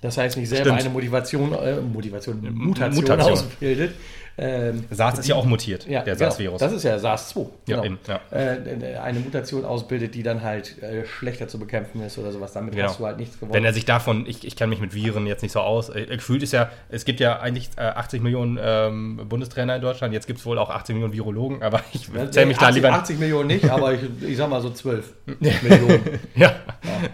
[0.00, 0.80] Das heißt, nicht selber Stimmt.
[0.80, 3.32] eine Motivation, äh, Motivation, Mutation, Mutation.
[3.32, 3.94] ausbildet.
[4.36, 6.28] Ähm, SARS ist ja auch mutiert, ja, der genau.
[6.30, 6.58] SARS-Virus.
[6.58, 7.46] Das ist ja SARS-2.
[7.68, 8.20] Ja, eben, ja.
[8.32, 12.52] Äh, eine Mutation ausbildet, die dann halt äh, schlechter zu bekämpfen ist oder sowas.
[12.52, 12.88] Damit Genau.
[12.88, 13.54] hast du halt nichts gewonnen.
[13.54, 16.06] Wenn er sich davon, ich, ich kenne mich mit Viren jetzt nicht so aus, äh,
[16.06, 20.26] gefühlt ist ja, es gibt ja eigentlich äh, 80 Millionen ähm, Bundestrainer in Deutschland, jetzt
[20.26, 22.92] gibt es wohl auch 80 Millionen Virologen, aber ich Ja, zähle mich da 80, lieber.
[22.94, 26.00] 80 Millionen nicht, aber ich, ich sag mal so 12 Millionen.
[26.34, 26.56] ja,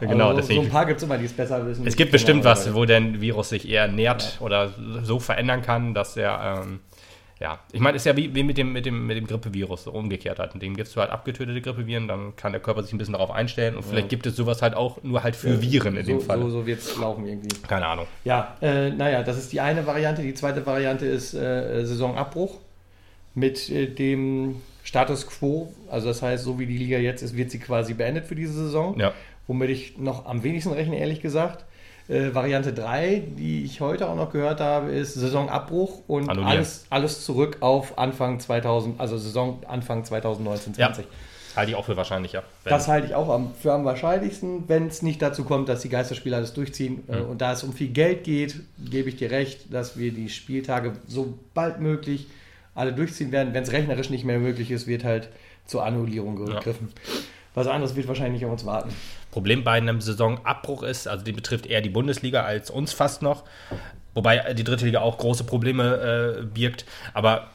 [0.00, 0.64] genau, also, so deswegen.
[0.64, 1.86] ein paar gibt es immer, die es besser wissen.
[1.86, 4.70] es gibt Genau, bestimmt aber- was, wo der Virus sich eher nährt oder
[5.02, 6.80] so verändern kann, dass er, ähm,
[7.40, 9.92] ja, ich meine, ist ja wie, wie mit dem, mit dem, mit dem Grippevirus, so
[9.92, 10.52] umgekehrt halt.
[10.52, 13.30] In dem gibst du halt abgetötete Grippeviren, dann kann der Körper sich ein bisschen darauf
[13.30, 16.20] einstellen und vielleicht gibt es sowas halt auch nur halt für Viren in so, dem
[16.20, 16.38] Fall.
[16.38, 17.48] So, so wird es laufen irgendwie.
[17.66, 18.06] Keine Ahnung.
[18.24, 20.20] Ja, äh, naja, das ist die eine Variante.
[20.20, 22.58] Die zweite Variante ist äh, Saisonabbruch
[23.34, 25.72] mit äh, dem Status quo.
[25.90, 28.52] Also das heißt, so wie die Liga jetzt ist, wird sie quasi beendet für diese
[28.52, 28.98] Saison.
[28.98, 29.14] Ja.
[29.46, 31.64] Womit ich noch am wenigsten rechne, ehrlich gesagt.
[32.10, 36.56] Äh, Variante 3, die ich heute auch noch gehört habe, ist Saisonabbruch und Annullieren.
[36.58, 40.86] alles, alles zurück auf Anfang 2000, also Saison Anfang 2019, Ja.
[40.92, 41.06] 20.
[41.56, 42.42] Halte ich auch für wahrscheinlich, ja.
[42.64, 45.82] Wenn- Das halte ich auch am, für am wahrscheinlichsten, wenn es nicht dazu kommt, dass
[45.82, 47.02] die Geisterspieler alles durchziehen.
[47.08, 50.28] Äh, Und da es um viel Geld geht, gebe ich dir recht, dass wir die
[50.28, 52.26] Spieltage so bald möglich
[52.74, 53.52] alle durchziehen werden.
[53.52, 55.28] Wenn es rechnerisch nicht mehr möglich ist, wird halt
[55.66, 56.92] zur Annullierung gegriffen.
[57.54, 58.90] Was anderes wird wahrscheinlich auf uns warten.
[59.30, 63.44] Problem bei einem Saisonabbruch ist, also die betrifft eher die Bundesliga als uns fast noch,
[64.14, 66.84] wobei die dritte Liga auch große Probleme äh, birgt.
[67.14, 67.48] Aber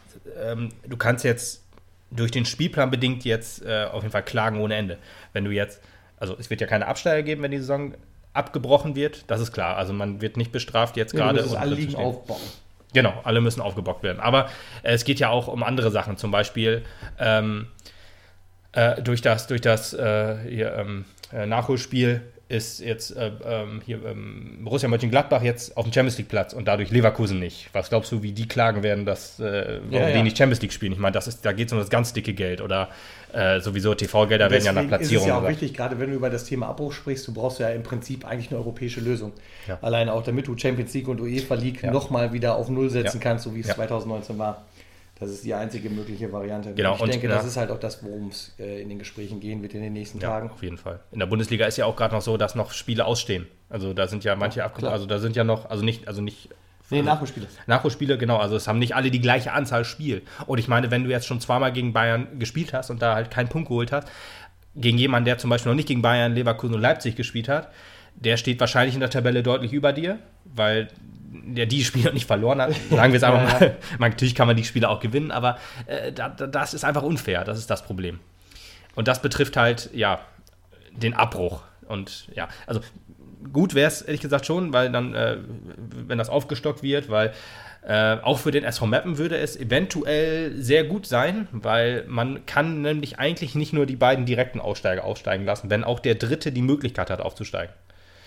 [0.43, 1.63] ähm, du kannst jetzt
[2.11, 4.97] durch den Spielplan bedingt jetzt äh, auf jeden Fall klagen ohne Ende.
[5.33, 5.81] Wenn du jetzt,
[6.17, 7.93] also es wird ja keine Absteiger geben, wenn die Saison
[8.33, 9.77] abgebrochen wird, das ist klar.
[9.77, 11.43] Also man wird nicht bestraft jetzt Ja, gerade.
[11.45, 11.95] und alle stehen.
[11.95, 12.41] aufbauen.
[12.93, 14.19] Genau, alle müssen aufgebockt werden.
[14.21, 14.45] Aber
[14.83, 16.83] äh, es geht ja auch um andere Sachen, zum Beispiel
[17.19, 17.67] ähm,
[18.71, 24.05] äh, durch das, durch das äh, hier, ähm, äh, Nachholspiel ist jetzt äh, ähm, hier
[24.05, 27.69] ähm, Borussia Mönchengladbach jetzt auf dem Champions League Platz und dadurch Leverkusen nicht.
[27.73, 30.15] Was glaubst du, wie die klagen werden, dass äh, warum Ja, ja.
[30.15, 30.91] die nicht Champions League spielen?
[30.93, 32.89] Ich meine, das ist, da geht es um das ganz dicke Geld oder
[33.33, 35.61] äh, sowieso TV-Gelder werden ja nach Deswegen ist es Platzierung ja auch gesagt.
[35.61, 38.49] wichtig, gerade wenn du über das Thema Abbruch sprichst, du brauchst ja im Prinzip eigentlich
[38.51, 39.33] eine europäische Lösung.
[39.67, 39.79] Ja.
[39.81, 41.89] Alleine auch, damit du Champions League und UEFA League Ja.
[41.91, 43.73] nochmal wieder auf Null setzen kannst, so wie es Ja.
[43.73, 44.63] 2019 war.
[45.17, 46.73] Das ist die einzige mögliche Variante.
[46.73, 47.35] Genau, ich und, denke, ja.
[47.35, 49.93] das ist halt auch das, worum es äh, in den Gesprächen gehen wird in den
[49.93, 50.49] nächsten Ja, Tagen.
[50.51, 50.99] auf jeden Fall.
[51.11, 53.47] In der Bundesliga ist ja auch gerade noch so, dass noch Spiele ausstehen.
[53.69, 54.93] Also da sind ja manche abgebrochen, klar.
[54.93, 56.49] also da sind ja noch, also nicht, also nicht
[56.91, 57.47] Nee, Nachholspiele.
[57.65, 60.21] Nachholspiele, genau, also es haben nicht alle die gleiche Anzahl Spiel.
[60.45, 63.31] Und ich meine, wenn du jetzt schon zweimal gegen Bayern gespielt hast und da halt
[63.31, 64.07] keinen Punkt geholt hast,
[64.75, 67.71] gegen jemanden, der zum Beispiel noch nicht gegen Bayern, Leverkusen und Leipzig gespielt hat,
[68.15, 70.89] der steht wahrscheinlich in der Tabelle deutlich über dir, weil
[71.43, 72.75] der die Spiele nicht verloren hat.
[72.89, 73.77] Sagen wir es einfach Ja, mal.
[73.99, 77.43] Natürlich kann man die Spiele auch gewinnen, aber äh, da, das ist einfach unfair.
[77.43, 78.19] Das ist das Problem.
[78.95, 80.19] Und das betrifft halt, ja,
[80.91, 81.61] den Abbruch.
[81.87, 82.81] Und ja, also
[83.51, 85.37] gut wäre es ehrlich gesagt schon, weil dann, äh,
[86.07, 87.33] wenn das aufgestockt wird, weil
[87.85, 92.81] äh, auch für den SV Mappen würde es eventuell sehr gut sein, weil man kann
[92.81, 96.63] nämlich eigentlich nicht nur die beiden direkten Aussteiger aufsteigen lassen, wenn auch der dritte die
[96.63, 97.73] Möglichkeit hat aufzusteigen.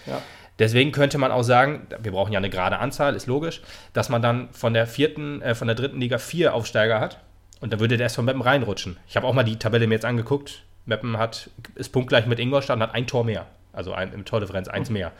[0.07, 0.23] Ja.
[0.59, 3.61] Deswegen könnte man auch sagen, wir brauchen ja eine gerade Anzahl, ist logisch,
[3.93, 7.19] dass man dann von der vierten, äh, von der dritten Liga vier Aufsteiger hat
[7.61, 8.97] und dann würde der SV Meppen reinrutschen.
[9.09, 10.63] Ich habe auch mal die Tabelle mir jetzt angeguckt.
[10.85, 13.47] Meppen hat, ist punktgleich mit Ingolstadt und hat ein Tor mehr.
[13.73, 15.13] Also ein, im Tordifferenz eins mehr.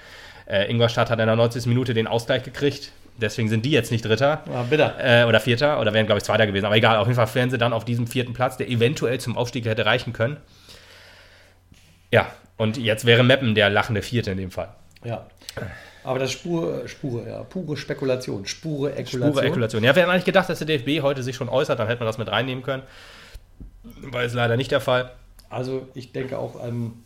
[0.47, 1.67] Äh, Ingolstadt hat in der 90.
[1.67, 2.91] Minute den Ausgleich gekriegt.
[3.21, 4.95] Deswegen sind die jetzt nicht Dritter Ja, bitter.
[4.99, 6.65] äh, oder Vierter oder wären, glaube ich, Zweiter gewesen.
[6.67, 9.37] Aber egal, auf jeden Fall wären sie dann auf diesem vierten Platz, der eventuell zum
[9.37, 10.39] Aufstieg hätte reichen können.
[12.13, 14.69] Ja, und jetzt wäre Meppen der lachende Vierte in dem Fall.
[15.05, 15.27] Ja.
[16.05, 19.33] Aber das ist Spur, Spure, ja, pure Spekulation, Spure, Ekulation.
[19.33, 19.85] Pure Ekulation.
[19.85, 22.07] Ja, wir hätten eigentlich gedacht, dass der DFB heute sich schon äußert, dann hätte man
[22.07, 22.83] das mit reinnehmen können.
[23.83, 25.13] War ist leider nicht der Fall.
[25.51, 27.05] Also ich denke auch, ähm,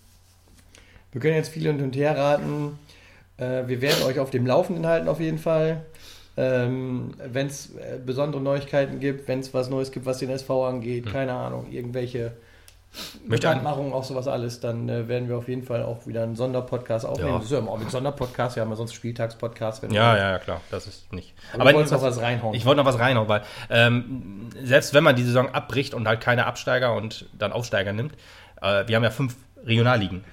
[1.13, 2.79] wir können jetzt viel hin und her raten.
[3.37, 5.85] Äh, wir werden euch auf dem Laufenden halten auf jeden Fall.
[6.37, 10.67] Ähm, wenn es äh, besondere Neuigkeiten gibt, wenn es was Neues gibt, was den SV
[10.67, 12.33] angeht, keine Ahnung, irgendwelche
[13.27, 16.37] Möchte Bekanntmachungen, auch sowas alles, dann äh, werden wir auf jeden Fall auch wieder einen
[16.37, 17.31] Sonderpodcast aufnehmen.
[17.31, 17.37] Ja.
[17.37, 19.83] Das ist ja auch mit Sonderpodcast, wir haben ja sonst Spieltagspodcast.
[19.83, 21.35] wenn Ja, ja, ja, klar, das ist nicht.
[21.55, 22.55] Aber du wolltest noch was reinhauen.
[22.55, 26.21] Ich wollte noch was reinhauen, weil ähm, selbst wenn man die Saison abbricht und halt
[26.21, 28.13] keine Absteiger und dann Aufsteiger nimmt,
[28.61, 30.25] äh, wir haben ja fünf Regionalligen,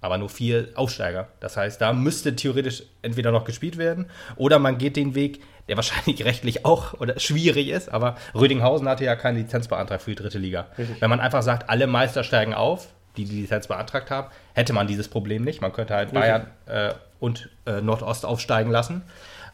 [0.00, 1.28] aber nur vier Aufsteiger.
[1.38, 5.76] Das heißt, da müsste theoretisch entweder noch gespielt werden oder man geht den Weg, der
[5.76, 10.38] wahrscheinlich rechtlich auch oder schwierig ist, aber Rödinghausen hatte ja keinen Lizenzbeantrag für die dritte
[10.38, 10.66] Liga.
[10.76, 11.00] Richtig.
[11.00, 14.86] Wenn man einfach sagt, alle Meister steigen auf, die die Lizenz beantragt haben, hätte man
[14.86, 15.60] dieses Problem nicht.
[15.60, 19.02] Man könnte halt Bayern äh, und äh, Nordost aufsteigen lassen,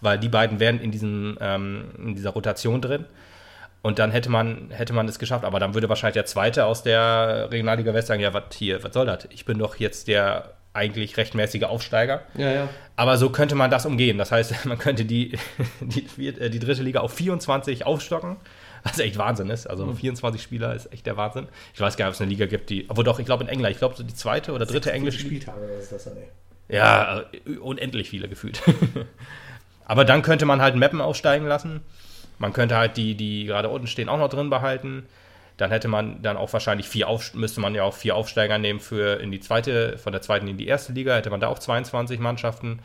[0.01, 3.05] weil die beiden wären in, diesen, ähm, in dieser Rotation drin.
[3.83, 5.45] Und dann hätte man, hätte man es geschafft.
[5.45, 8.93] Aber dann würde wahrscheinlich der Zweite aus der Regionalliga West sagen, ja, was hier, was
[8.93, 9.27] soll das?
[9.31, 12.23] Ich bin doch jetzt der eigentlich rechtmäßige Aufsteiger.
[12.37, 12.69] ja, ja.
[12.97, 14.19] Aber so könnte man das umgehen.
[14.19, 15.39] Das heißt, man könnte die,
[15.81, 18.37] die, äh, die dritte Liga auf 24 aufstocken.
[18.83, 19.69] Was echt Wahnsinn ist.
[19.69, 21.49] Also 24 Spieler ist echt der Wahnsinn.
[21.75, 22.89] Ich weiß gar nicht, ob es eine Liga gibt, die.
[22.89, 25.19] Aber doch, ich glaube in England, ich glaube so die zweite oder dritte englische.
[25.19, 26.29] Spieltage, ist das ey?
[26.69, 28.63] Ja, äh, unendlich viele gefühlt.
[29.85, 31.81] Aber dann könnte man halt Mappen aufsteigen lassen.
[32.39, 35.07] Man könnte halt die, die gerade unten stehen, auch noch drin behalten.
[35.59, 38.81] Dann hätte man dann auch wahrscheinlich vier auf, müsste man ja auch vier Aufsteiger nehmen
[38.81, 41.59] für in die zweite, von der zweiten in die erste Liga, hätte man da auch
[41.59, 42.79] 22 Mannschaften.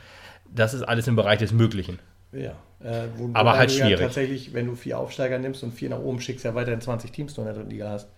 [0.52, 2.00] Das ist alles im Bereich des Möglichen.
[2.32, 2.52] Ja,
[2.84, 3.92] äh, wo, Aber halt schwierig.
[4.00, 7.12] Ja tatsächlich, wenn du vier Aufsteiger nimmst und vier nach oben schickst, ja weiterhin 20
[7.12, 8.10] Teams nur in der dritten Liga hast.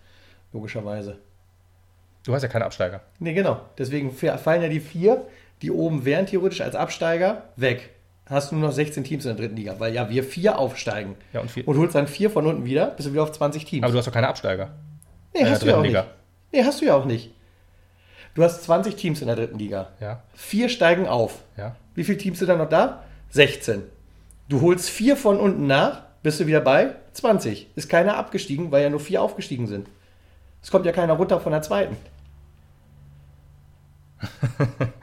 [0.52, 1.18] Logischerweise.
[2.24, 3.02] Du hast ja keine Absteiger.
[3.18, 3.60] Nee, genau.
[3.78, 5.26] Deswegen fa- fallen ja die vier,
[5.62, 7.90] die oben wären theoretisch als Absteiger, weg.
[8.28, 11.14] Hast du nur noch 16 Teams in der dritten Liga, weil ja wir vier aufsteigen.
[11.32, 11.66] Ja, und vier.
[11.68, 13.84] Und holst dann vier von unten wieder, bist du wieder auf 20 Teams.
[13.84, 14.70] Aber du hast doch keine Absteiger.
[15.32, 15.88] nee, hast du ja auch dritten nicht.
[16.02, 16.06] Liga.
[16.52, 17.32] Nee, hast du ja auch nicht.
[18.34, 19.90] Du hast 20 Teams in der dritten Liga.
[20.00, 21.42] Ja, Vier steigen auf.
[21.56, 21.76] ja.
[21.94, 23.04] Wie viele Teams sind da noch da?
[23.30, 23.82] 16.
[24.50, 27.68] Du holst vier von unten nach, bist du wieder bei 20.
[27.74, 29.88] Ist keiner abgestiegen, weil ja nur vier aufgestiegen sind.
[30.62, 31.96] Es kommt ja keiner runter von der zweiten.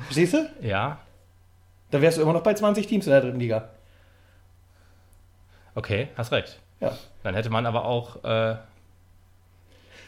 [0.06, 0.50] Verstehst du?
[0.62, 1.00] Ja,
[1.94, 3.70] Da wärst du immer noch bei 20 Teams in der dritten Liga.
[5.76, 6.58] okay, hast recht.
[6.80, 6.98] Ja.
[7.22, 8.56] Dann hätte man aber auch äh,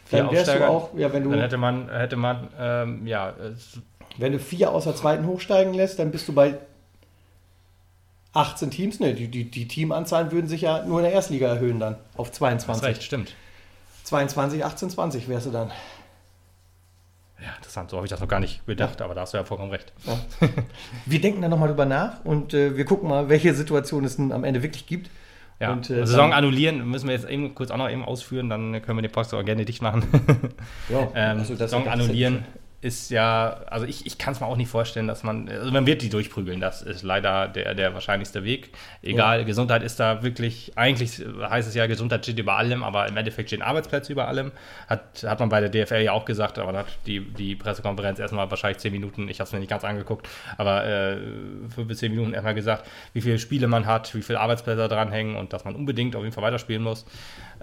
[0.05, 3.35] vier Dann wärst du auch, ja, wenn Dann du, hätte man, hätte man, ähm, ja,
[4.17, 6.57] wenn du vier aus der zweiten hochsteigen lässt, dann bist du bei
[8.33, 8.99] 18 Teams.
[8.99, 11.97] Ne, die, die, die Teamanzahlen würden sich ja nur in der ersten Liga erhöhen dann
[12.17, 12.83] auf hast 22.
[12.83, 13.35] recht, stimmt.
[14.05, 15.71] 22, 18, 20 wärst du dann.
[17.45, 19.43] Ja, interessant, so habe ich das noch gar nicht bedacht, aber da hast du ja
[19.43, 19.93] vollkommen recht.
[21.05, 24.31] Wir denken da nochmal drüber nach und äh, wir gucken mal, welche Situation es nun
[24.31, 25.11] am Ende wirklich gibt.
[25.59, 28.49] Ja, Und, äh, Saison dann- annullieren müssen wir jetzt eben kurz auch noch eben ausführen,
[28.49, 30.03] dann können wir den Podcast auch gerne dicht machen.
[30.89, 32.43] Ja, ähm, also Saison annullieren
[32.81, 35.85] ist ja, also ich, ich kann es mir auch nicht vorstellen, dass man, also man
[35.85, 38.71] wird die durchprügeln, das ist leider der, der wahrscheinlichste Weg.
[39.01, 43.17] Egal, Gesundheit ist da wirklich, eigentlich heißt es ja, Gesundheit steht über allem, aber im
[43.17, 44.51] Endeffekt stehen Arbeitsplätze über allem.
[44.87, 48.49] Hat, hat man bei der DFL ja auch gesagt, aber hat die, die Pressekonferenz erstmal
[48.49, 51.17] wahrscheinlich zehn Minuten, ich habe es mir nicht ganz angeguckt, aber äh,
[51.73, 55.35] fünf bis zehn Minuten erstmal gesagt, wie viele Spiele man hat, wie viele Arbeitsplätze dranhängen
[55.35, 57.05] und dass man unbedingt auf jeden Fall weiterspielen muss.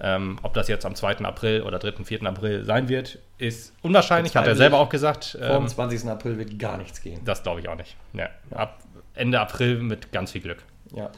[0.01, 1.19] Ähm, ob das jetzt am 2.
[1.19, 2.25] April oder 3., 4.
[2.25, 5.12] April sein wird, ist unwahrscheinlich, hat er selber auch gesagt.
[5.15, 6.09] Vor dem Ähm, 20.
[6.09, 7.21] April wird gar nichts gehen.
[7.25, 7.97] das glaube ich auch nicht.
[8.13, 8.79] Ja, ab
[9.15, 10.63] Ende April mit ganz viel Glück.
[10.95, 11.11] Ja.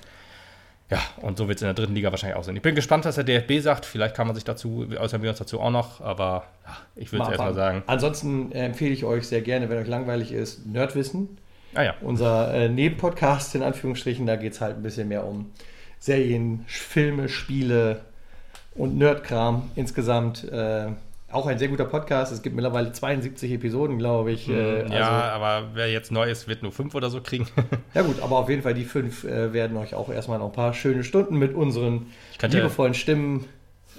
[0.90, 2.54] Ja, und so wird es in der dritten Liga wahrscheinlich auch sein.
[2.56, 3.86] Ich bin gespannt, was der DFB sagt.
[3.86, 7.24] Vielleicht kann man sich dazu, äußern wir uns dazu auch noch, aber ja, ich würde
[7.24, 7.82] Mal erstmal sagen.
[7.86, 11.38] Ansonsten empfehle ich euch sehr gerne, wenn euch langweilig ist, Nerdwissen.
[11.74, 11.94] Ah ja.
[12.02, 15.50] Unser äh, Nebenpodcast in Anführungsstrichen, da geht es halt ein bisschen mehr um
[15.98, 18.02] Serien, Filme, Spiele
[18.74, 20.44] und Nerdkram insgesamt.
[20.44, 20.88] Äh,
[21.34, 22.32] auch ein sehr guter Podcast.
[22.32, 24.46] Es gibt mittlerweile 72 Episoden, glaube ich.
[24.46, 27.46] Ja, also- aber wer jetzt neu ist, wird nur fünf oder so kriegen.
[27.94, 30.52] ja gut, aber auf jeden Fall die fünf äh, werden euch auch erstmal noch ein
[30.52, 32.06] paar schöne Stunden mit unseren
[32.38, 33.46] könnte- liebevollen Stimmen.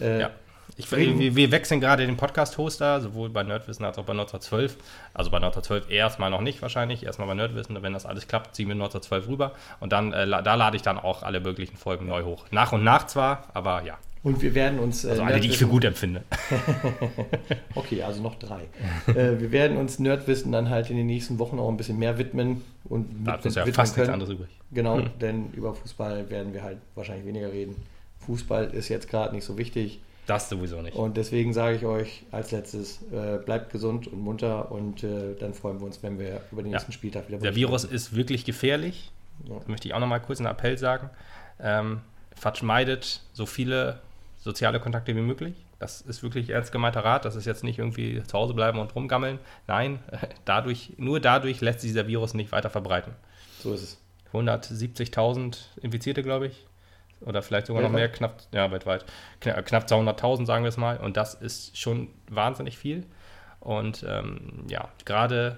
[0.01, 0.29] Äh, ja.
[0.77, 4.75] Ich, wir, wir wechseln gerade den Podcast-Hoster, sowohl bei Nerdwissen als auch bei 1912.
[5.13, 7.81] Also bei 1912 erstmal noch nicht wahrscheinlich, erstmal bei Nerdwissen.
[7.81, 9.53] Wenn das alles klappt, ziehen wir 1912 rüber.
[9.79, 12.45] Und dann, äh, da lade ich dann auch alle möglichen Folgen neu hoch.
[12.51, 13.97] Nach und nach zwar, aber ja.
[14.25, 15.05] Und wir werden uns.
[15.05, 16.23] Äh, Also alle, die ich für gut empfinde.
[17.75, 18.63] Okay, also noch drei.
[19.07, 22.17] äh, wir werden uns Nerdwissen dann halt in den nächsten Wochen auch ein bisschen mehr
[22.17, 24.13] widmen und Da hat widmen- uns ja widmen fast nichts können.
[24.13, 24.49] anderes übrig.
[24.71, 27.75] Genau, denn über Fußball werden wir halt wahrscheinlich weniger reden.
[28.25, 29.99] Fußball ist jetzt gerade nicht so wichtig.
[30.25, 30.95] Das sowieso nicht.
[30.95, 35.53] Und deswegen sage ich euch als letztes, äh, bleibt gesund und munter und äh, dann
[35.53, 36.77] freuen wir uns, wenn wir über den Ja.
[36.77, 37.55] nächsten Spieltag wieder Der.
[37.55, 39.11] Virus ist wirklich gefährlich.
[39.47, 39.55] Ja.
[39.67, 41.11] Möchte ich auch noch mal kurz einen Appell sagen.
[41.59, 41.99] Ähm,
[42.35, 43.99] vermeidet so viele
[44.45, 45.55] soziale Kontakte wie möglich.
[45.79, 47.25] Das ist wirklich ernst gemeinter Rat.
[47.25, 49.39] Das ist jetzt nicht irgendwie zu Hause bleiben und rumgammeln.
[49.67, 49.99] Nein,
[50.45, 53.13] dadurch, nur dadurch lässt sich dieser Virus nicht weiter verbreiten.
[53.59, 54.01] So ist es.
[54.31, 56.65] 170.000 Infizierte, glaube ich.
[57.21, 58.17] Oder vielleicht sogar noch mehr, Weltweit?
[58.17, 59.05] knapp, ja, weltweit.
[59.41, 60.97] Kna- Knapp 200.000, sagen wir es mal.
[60.97, 63.05] Und das ist schon wahnsinnig viel.
[63.61, 65.57] Und ähm, ja, gerade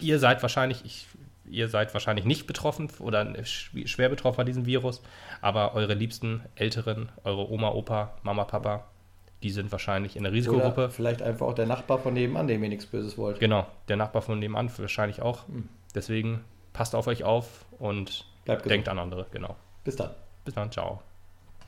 [0.00, 1.08] ihr seid wahrscheinlich, ich,
[1.44, 5.02] ihr seid wahrscheinlich nicht betroffen oder sch- schwer betroffen bei diesem Virus,
[5.40, 8.84] aber eure liebsten Älteren, eure Oma, Opa, Mama, Papa,
[9.42, 10.80] die sind wahrscheinlich in der Risikogruppe.
[10.84, 13.40] Oder vielleicht einfach auch der Nachbar von nebenan, dem ihr nichts Böses wollt.
[13.40, 15.44] Genau, der Nachbar von nebenan wahrscheinlich auch.
[15.94, 18.24] Deswegen passt auf euch auf und
[18.70, 19.26] denkt an andere.
[19.32, 19.56] Genau.
[19.84, 20.10] Bis dann.
[20.44, 21.02] Bis dann, ciao.